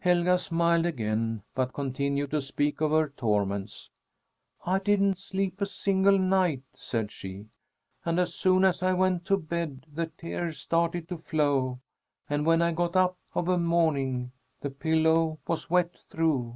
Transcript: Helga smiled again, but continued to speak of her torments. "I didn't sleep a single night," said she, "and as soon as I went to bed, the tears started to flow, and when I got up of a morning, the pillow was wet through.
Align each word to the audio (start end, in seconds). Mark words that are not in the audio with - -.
Helga 0.00 0.36
smiled 0.36 0.84
again, 0.84 1.44
but 1.54 1.72
continued 1.72 2.30
to 2.32 2.42
speak 2.42 2.82
of 2.82 2.90
her 2.90 3.08
torments. 3.08 3.88
"I 4.66 4.78
didn't 4.78 5.16
sleep 5.16 5.62
a 5.62 5.64
single 5.64 6.18
night," 6.18 6.60
said 6.74 7.10
she, 7.10 7.46
"and 8.04 8.20
as 8.20 8.34
soon 8.34 8.66
as 8.66 8.82
I 8.82 8.92
went 8.92 9.24
to 9.24 9.38
bed, 9.38 9.86
the 9.90 10.08
tears 10.08 10.58
started 10.58 11.08
to 11.08 11.16
flow, 11.16 11.80
and 12.28 12.44
when 12.44 12.60
I 12.60 12.72
got 12.72 12.96
up 12.96 13.16
of 13.34 13.48
a 13.48 13.56
morning, 13.56 14.32
the 14.60 14.68
pillow 14.68 15.38
was 15.46 15.70
wet 15.70 15.96
through. 16.06 16.54